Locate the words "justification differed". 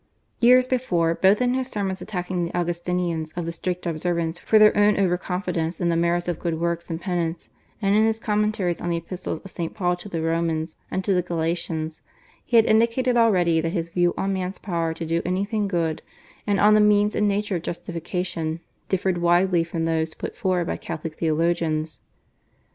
17.61-19.19